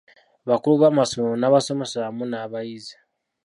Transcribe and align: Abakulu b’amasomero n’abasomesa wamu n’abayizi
Abakulu 0.45 0.75
b’amasomero 0.83 1.35
n’abasomesa 1.37 1.95
wamu 2.03 2.23
n’abayizi 2.27 2.95